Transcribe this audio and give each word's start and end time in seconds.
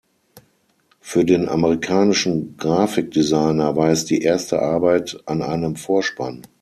Für 0.99 1.23
den 1.25 1.47
amerikanischen 1.47 2.57
Grafikdesigner 2.57 3.75
war 3.75 3.91
es 3.91 4.03
die 4.03 4.23
erste 4.23 4.59
Arbeit 4.59 5.21
an 5.27 5.43
einem 5.43 5.75
Vorspann. 5.75 6.41